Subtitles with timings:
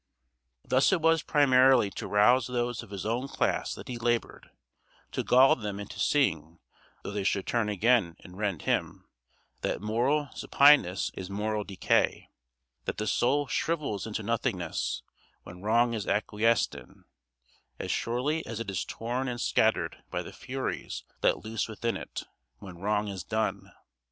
[0.65, 4.49] Thus it was primarily to rouse those of his own class that he labored,
[5.11, 6.57] to gall them into seeing
[7.03, 9.07] (though they should turn again and rend him)
[9.61, 12.31] that moral supineness is moral decay,
[12.85, 15.03] that the soul shrivels into nothingness
[15.43, 17.05] when wrong is acquiesced in,
[17.77, 22.23] as surely as it is torn and scattered by the furies let loose within it,
[22.57, 23.71] when wrong is done.